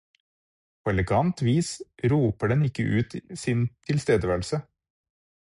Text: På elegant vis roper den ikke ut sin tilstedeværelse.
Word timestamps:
På 0.85 0.89
elegant 0.93 1.43
vis 1.49 1.69
roper 2.13 2.51
den 2.55 2.65
ikke 2.71 2.87
ut 3.03 3.15
sin 3.43 3.63
tilstedeværelse. 3.91 4.63